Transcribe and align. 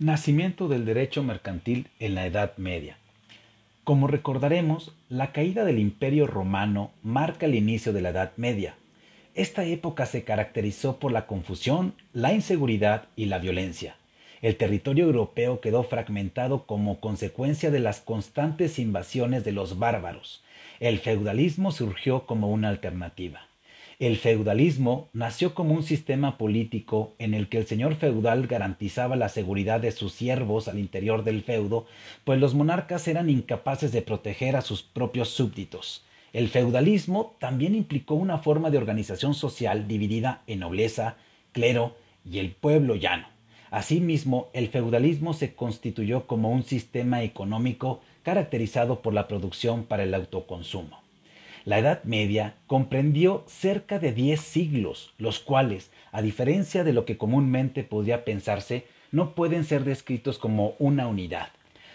Nacimiento 0.00 0.68
del 0.68 0.84
derecho 0.84 1.24
mercantil 1.24 1.88
en 1.98 2.14
la 2.14 2.24
Edad 2.24 2.56
Media. 2.56 2.98
Como 3.82 4.06
recordaremos, 4.06 4.94
la 5.08 5.32
caída 5.32 5.64
del 5.64 5.80
Imperio 5.80 6.28
romano 6.28 6.92
marca 7.02 7.46
el 7.46 7.56
inicio 7.56 7.92
de 7.92 8.02
la 8.02 8.10
Edad 8.10 8.30
Media. 8.36 8.76
Esta 9.34 9.64
época 9.64 10.06
se 10.06 10.22
caracterizó 10.22 11.00
por 11.00 11.10
la 11.10 11.26
confusión, 11.26 11.94
la 12.12 12.32
inseguridad 12.32 13.08
y 13.16 13.24
la 13.24 13.40
violencia. 13.40 13.96
El 14.40 14.54
territorio 14.54 15.06
europeo 15.06 15.60
quedó 15.60 15.82
fragmentado 15.82 16.64
como 16.64 17.00
consecuencia 17.00 17.72
de 17.72 17.80
las 17.80 18.00
constantes 18.00 18.78
invasiones 18.78 19.44
de 19.44 19.50
los 19.50 19.80
bárbaros. 19.80 20.44
El 20.78 21.00
feudalismo 21.00 21.72
surgió 21.72 22.24
como 22.24 22.52
una 22.52 22.68
alternativa. 22.68 23.47
El 24.00 24.16
feudalismo 24.16 25.08
nació 25.12 25.54
como 25.54 25.74
un 25.74 25.82
sistema 25.82 26.38
político 26.38 27.14
en 27.18 27.34
el 27.34 27.48
que 27.48 27.58
el 27.58 27.66
señor 27.66 27.96
feudal 27.96 28.46
garantizaba 28.46 29.16
la 29.16 29.28
seguridad 29.28 29.80
de 29.80 29.90
sus 29.90 30.12
siervos 30.12 30.68
al 30.68 30.78
interior 30.78 31.24
del 31.24 31.42
feudo, 31.42 31.84
pues 32.22 32.38
los 32.38 32.54
monarcas 32.54 33.08
eran 33.08 33.28
incapaces 33.28 33.90
de 33.90 34.02
proteger 34.02 34.54
a 34.54 34.60
sus 34.60 34.84
propios 34.84 35.30
súbditos. 35.30 36.04
El 36.32 36.46
feudalismo 36.46 37.34
también 37.40 37.74
implicó 37.74 38.14
una 38.14 38.38
forma 38.38 38.70
de 38.70 38.78
organización 38.78 39.34
social 39.34 39.88
dividida 39.88 40.42
en 40.46 40.60
nobleza, 40.60 41.16
clero 41.50 41.96
y 42.24 42.38
el 42.38 42.52
pueblo 42.52 42.94
llano. 42.94 43.26
Asimismo, 43.72 44.46
el 44.52 44.68
feudalismo 44.68 45.34
se 45.34 45.56
constituyó 45.56 46.28
como 46.28 46.52
un 46.52 46.62
sistema 46.62 47.24
económico 47.24 48.00
caracterizado 48.22 49.02
por 49.02 49.12
la 49.12 49.26
producción 49.26 49.82
para 49.82 50.04
el 50.04 50.14
autoconsumo. 50.14 51.07
La 51.68 51.80
Edad 51.80 52.02
Media 52.04 52.54
comprendió 52.66 53.44
cerca 53.46 53.98
de 53.98 54.12
diez 54.12 54.40
siglos, 54.40 55.12
los 55.18 55.38
cuales, 55.38 55.90
a 56.12 56.22
diferencia 56.22 56.82
de 56.82 56.94
lo 56.94 57.04
que 57.04 57.18
comúnmente 57.18 57.84
podría 57.84 58.24
pensarse, 58.24 58.86
no 59.12 59.34
pueden 59.34 59.64
ser 59.64 59.84
descritos 59.84 60.38
como 60.38 60.76
una 60.78 61.06
unidad. 61.06 61.48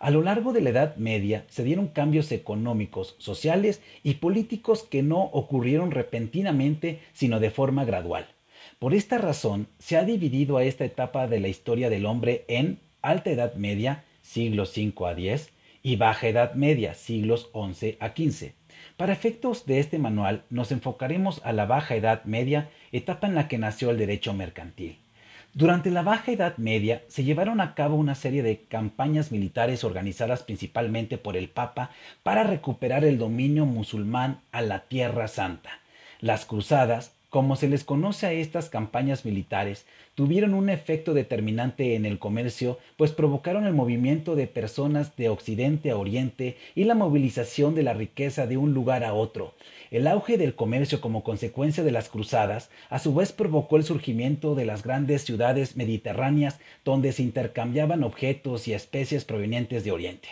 A 0.00 0.10
lo 0.10 0.20
largo 0.20 0.52
de 0.52 0.60
la 0.60 0.68
Edad 0.68 0.96
Media 0.96 1.46
se 1.48 1.64
dieron 1.64 1.88
cambios 1.88 2.30
económicos, 2.30 3.16
sociales 3.16 3.80
y 4.02 4.16
políticos 4.16 4.82
que 4.82 5.02
no 5.02 5.22
ocurrieron 5.22 5.92
repentinamente, 5.92 7.00
sino 7.14 7.40
de 7.40 7.48
forma 7.48 7.86
gradual. 7.86 8.26
Por 8.78 8.92
esta 8.92 9.16
razón, 9.16 9.68
se 9.78 9.96
ha 9.96 10.04
dividido 10.04 10.58
a 10.58 10.64
esta 10.64 10.84
etapa 10.84 11.26
de 11.26 11.40
la 11.40 11.48
historia 11.48 11.88
del 11.88 12.04
hombre 12.04 12.44
en 12.48 12.80
Alta 13.00 13.30
Edad 13.30 13.54
Media, 13.54 14.04
siglos 14.20 14.72
5 14.74 15.06
a 15.06 15.14
10, 15.14 15.54
y 15.82 15.96
Baja 15.96 16.28
Edad 16.28 16.52
Media, 16.52 16.92
siglos 16.92 17.48
11 17.54 17.96
a 17.98 18.12
15. 18.12 18.63
Para 18.96 19.12
efectos 19.12 19.66
de 19.66 19.80
este 19.80 19.98
manual 19.98 20.44
nos 20.50 20.70
enfocaremos 20.70 21.40
a 21.44 21.52
la 21.52 21.66
Baja 21.66 21.96
Edad 21.96 22.22
Media, 22.24 22.70
etapa 22.92 23.26
en 23.26 23.34
la 23.34 23.48
que 23.48 23.58
nació 23.58 23.90
el 23.90 23.98
derecho 23.98 24.34
mercantil. 24.34 25.00
Durante 25.52 25.90
la 25.90 26.02
Baja 26.02 26.30
Edad 26.30 26.56
Media 26.58 27.02
se 27.08 27.24
llevaron 27.24 27.60
a 27.60 27.74
cabo 27.74 27.96
una 27.96 28.14
serie 28.14 28.44
de 28.44 28.60
campañas 28.62 29.32
militares 29.32 29.82
organizadas 29.82 30.44
principalmente 30.44 31.18
por 31.18 31.36
el 31.36 31.48
Papa 31.48 31.90
para 32.22 32.44
recuperar 32.44 33.04
el 33.04 33.18
dominio 33.18 33.66
musulmán 33.66 34.42
a 34.52 34.62
la 34.62 34.84
Tierra 34.86 35.26
Santa. 35.26 35.70
Las 36.20 36.44
cruzadas 36.44 37.13
como 37.34 37.56
se 37.56 37.68
les 37.68 37.82
conoce 37.82 38.26
a 38.26 38.32
estas 38.32 38.70
campañas 38.70 39.24
militares, 39.24 39.86
tuvieron 40.14 40.54
un 40.54 40.70
efecto 40.70 41.14
determinante 41.14 41.96
en 41.96 42.06
el 42.06 42.20
comercio, 42.20 42.78
pues 42.96 43.10
provocaron 43.10 43.66
el 43.66 43.74
movimiento 43.74 44.36
de 44.36 44.46
personas 44.46 45.16
de 45.16 45.30
occidente 45.30 45.90
a 45.90 45.96
oriente 45.96 46.56
y 46.76 46.84
la 46.84 46.94
movilización 46.94 47.74
de 47.74 47.82
la 47.82 47.92
riqueza 47.92 48.46
de 48.46 48.56
un 48.56 48.72
lugar 48.72 49.02
a 49.02 49.14
otro. 49.14 49.54
El 49.90 50.06
auge 50.06 50.38
del 50.38 50.54
comercio 50.54 51.00
como 51.00 51.24
consecuencia 51.24 51.82
de 51.82 51.90
las 51.90 52.08
cruzadas, 52.08 52.70
a 52.88 53.00
su 53.00 53.12
vez 53.12 53.32
provocó 53.32 53.78
el 53.78 53.82
surgimiento 53.82 54.54
de 54.54 54.66
las 54.66 54.84
grandes 54.84 55.22
ciudades 55.24 55.74
mediterráneas 55.74 56.60
donde 56.84 57.10
se 57.10 57.24
intercambiaban 57.24 58.04
objetos 58.04 58.68
y 58.68 58.74
especies 58.74 59.24
provenientes 59.24 59.82
de 59.82 59.90
oriente. 59.90 60.28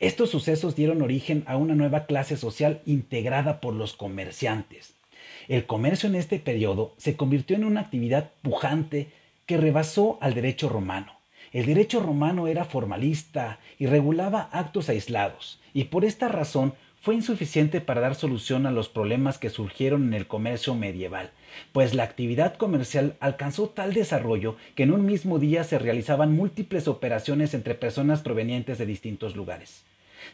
Estos 0.00 0.30
sucesos 0.30 0.74
dieron 0.74 1.00
origen 1.00 1.44
a 1.46 1.56
una 1.56 1.76
nueva 1.76 2.06
clase 2.06 2.36
social 2.36 2.82
integrada 2.86 3.60
por 3.60 3.72
los 3.72 3.94
comerciantes. 3.94 4.99
El 5.48 5.66
comercio 5.66 6.08
en 6.08 6.14
este 6.14 6.38
periodo 6.38 6.94
se 6.96 7.16
convirtió 7.16 7.56
en 7.56 7.64
una 7.64 7.80
actividad 7.80 8.30
pujante 8.42 9.08
que 9.46 9.56
rebasó 9.56 10.18
al 10.20 10.34
derecho 10.34 10.68
romano. 10.68 11.20
El 11.52 11.66
derecho 11.66 12.00
romano 12.00 12.46
era 12.46 12.64
formalista 12.64 13.58
y 13.78 13.86
regulaba 13.86 14.48
actos 14.52 14.88
aislados, 14.88 15.60
y 15.74 15.84
por 15.84 16.04
esta 16.04 16.28
razón 16.28 16.74
fue 17.00 17.14
insuficiente 17.14 17.80
para 17.80 18.02
dar 18.02 18.14
solución 18.14 18.66
a 18.66 18.70
los 18.70 18.88
problemas 18.88 19.38
que 19.38 19.50
surgieron 19.50 20.08
en 20.08 20.14
el 20.14 20.26
comercio 20.26 20.74
medieval, 20.74 21.30
pues 21.72 21.94
la 21.94 22.04
actividad 22.04 22.56
comercial 22.56 23.16
alcanzó 23.20 23.70
tal 23.70 23.94
desarrollo 23.94 24.56
que 24.74 24.82
en 24.82 24.92
un 24.92 25.06
mismo 25.06 25.38
día 25.38 25.64
se 25.64 25.78
realizaban 25.78 26.32
múltiples 26.32 26.88
operaciones 26.88 27.54
entre 27.54 27.74
personas 27.74 28.20
provenientes 28.20 28.78
de 28.78 28.86
distintos 28.86 29.34
lugares. 29.34 29.84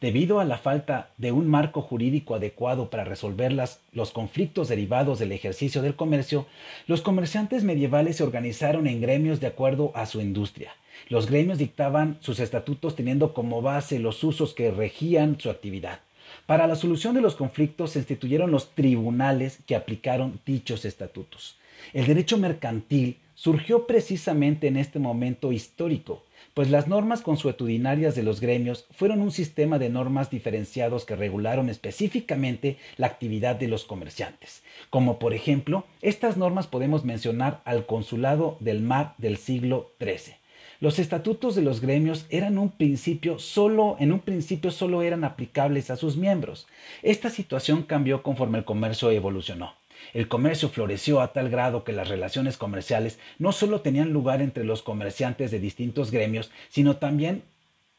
Debido 0.00 0.40
a 0.40 0.44
la 0.44 0.58
falta 0.58 1.10
de 1.16 1.32
un 1.32 1.48
marco 1.48 1.82
jurídico 1.82 2.34
adecuado 2.34 2.90
para 2.90 3.04
resolver 3.04 3.52
los 3.92 4.10
conflictos 4.10 4.68
derivados 4.68 5.18
del 5.18 5.32
ejercicio 5.32 5.82
del 5.82 5.96
comercio, 5.96 6.46
los 6.86 7.02
comerciantes 7.02 7.64
medievales 7.64 8.16
se 8.16 8.24
organizaron 8.24 8.86
en 8.86 9.00
gremios 9.00 9.40
de 9.40 9.46
acuerdo 9.48 9.92
a 9.94 10.06
su 10.06 10.20
industria. 10.20 10.72
Los 11.08 11.26
gremios 11.26 11.58
dictaban 11.58 12.18
sus 12.20 12.40
estatutos 12.40 12.96
teniendo 12.96 13.34
como 13.34 13.62
base 13.62 13.98
los 13.98 14.22
usos 14.24 14.54
que 14.54 14.70
regían 14.70 15.38
su 15.40 15.50
actividad. 15.50 16.00
Para 16.46 16.66
la 16.66 16.76
solución 16.76 17.14
de 17.14 17.20
los 17.20 17.34
conflictos 17.34 17.90
se 17.90 17.98
instituyeron 17.98 18.50
los 18.50 18.74
tribunales 18.74 19.58
que 19.66 19.76
aplicaron 19.76 20.40
dichos 20.46 20.84
estatutos. 20.84 21.58
El 21.92 22.06
derecho 22.06 22.38
mercantil 22.38 23.18
surgió 23.34 23.86
precisamente 23.86 24.68
en 24.68 24.76
este 24.76 24.98
momento 24.98 25.52
histórico, 25.52 26.24
pues 26.54 26.70
las 26.70 26.88
normas 26.88 27.22
consuetudinarias 27.22 28.14
de 28.14 28.22
los 28.22 28.40
gremios 28.40 28.86
fueron 28.90 29.20
un 29.20 29.32
sistema 29.32 29.78
de 29.78 29.88
normas 29.88 30.30
diferenciados 30.30 31.04
que 31.04 31.16
regularon 31.16 31.68
específicamente 31.68 32.78
la 32.96 33.06
actividad 33.06 33.56
de 33.56 33.68
los 33.68 33.84
comerciantes. 33.84 34.62
Como 34.90 35.18
por 35.18 35.34
ejemplo, 35.34 35.86
estas 36.00 36.36
normas 36.36 36.66
podemos 36.66 37.04
mencionar 37.04 37.62
al 37.64 37.86
Consulado 37.86 38.56
del 38.60 38.82
Mar 38.82 39.14
del 39.18 39.36
siglo 39.36 39.92
XIII. 40.00 40.36
Los 40.82 40.98
estatutos 40.98 41.54
de 41.54 41.62
los 41.62 41.80
gremios 41.80 42.26
eran 42.28 42.58
un 42.58 42.70
principio 42.70 43.38
solo, 43.38 43.94
en 44.00 44.10
un 44.10 44.18
principio 44.18 44.72
solo 44.72 45.02
eran 45.02 45.22
aplicables 45.22 45.90
a 45.90 45.96
sus 45.96 46.16
miembros. 46.16 46.66
Esta 47.02 47.30
situación 47.30 47.84
cambió 47.84 48.24
conforme 48.24 48.58
el 48.58 48.64
comercio 48.64 49.12
evolucionó. 49.12 49.74
El 50.14 50.28
comercio 50.28 50.68
floreció 50.68 51.20
a 51.20 51.32
tal 51.32 51.48
grado 51.50 51.84
que 51.84 51.92
las 51.92 52.08
relaciones 52.08 52.56
comerciales 52.56 53.18
no 53.38 53.52
solo 53.52 53.80
tenían 53.80 54.12
lugar 54.12 54.42
entre 54.42 54.64
los 54.64 54.82
comerciantes 54.82 55.50
de 55.50 55.60
distintos 55.60 56.10
gremios, 56.10 56.50
sino 56.68 56.96
también 56.96 57.42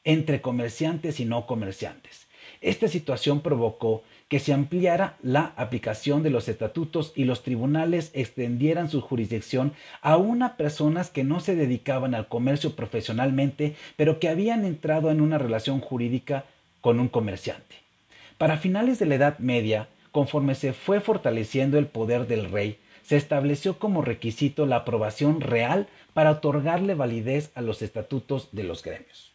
entre 0.03 0.41
comerciantes 0.41 1.19
y 1.19 1.25
no 1.25 1.45
comerciantes. 1.45 2.27
Esta 2.61 2.87
situación 2.87 3.41
provocó 3.41 4.03
que 4.29 4.39
se 4.39 4.53
ampliara 4.53 5.17
la 5.21 5.53
aplicación 5.57 6.23
de 6.23 6.29
los 6.29 6.47
estatutos 6.47 7.13
y 7.15 7.25
los 7.25 7.43
tribunales 7.43 8.09
extendieran 8.13 8.89
su 8.89 9.01
jurisdicción 9.01 9.73
a 10.01 10.17
una 10.17 10.55
personas 10.55 11.09
que 11.09 11.23
no 11.23 11.39
se 11.39 11.55
dedicaban 11.55 12.15
al 12.15 12.27
comercio 12.27 12.75
profesionalmente, 12.75 13.75
pero 13.95 14.19
que 14.19 14.29
habían 14.29 14.65
entrado 14.65 15.11
en 15.11 15.21
una 15.21 15.37
relación 15.37 15.81
jurídica 15.81 16.45
con 16.81 16.99
un 16.99 17.09
comerciante. 17.09 17.75
Para 18.37 18.57
finales 18.57 18.97
de 18.97 19.05
la 19.05 19.15
Edad 19.15 19.39
Media, 19.39 19.87
conforme 20.13 20.53
se 20.55 20.71
fue 20.73 21.01
fortaleciendo 21.01 21.77
el 21.77 21.87
poder 21.87 22.27
del 22.27 22.49
rey, 22.49 22.79
se 23.01 23.17
estableció 23.17 23.79
como 23.79 24.03
requisito 24.03 24.65
la 24.65 24.77
aprobación 24.77 25.41
real 25.41 25.87
para 26.13 26.31
otorgarle 26.31 26.93
validez 26.93 27.51
a 27.55 27.61
los 27.61 27.81
estatutos 27.81 28.49
de 28.51 28.63
los 28.63 28.83
gremios. 28.83 29.32